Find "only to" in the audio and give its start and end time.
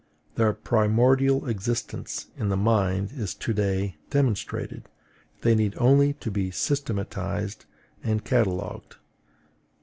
5.77-6.31